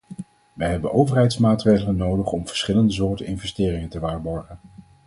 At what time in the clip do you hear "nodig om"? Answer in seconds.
1.95-2.47